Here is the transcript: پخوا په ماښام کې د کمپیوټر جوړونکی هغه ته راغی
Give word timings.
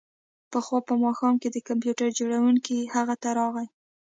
پخوا 0.51 0.79
په 0.89 0.93
ماښام 1.03 1.35
کې 1.41 1.49
د 1.51 1.57
کمپیوټر 1.67 2.09
جوړونکی 2.19 2.77
هغه 2.95 3.15
ته 3.21 3.29
راغی 3.39 3.67